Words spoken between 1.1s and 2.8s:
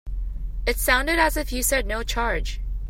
as if you said no charge.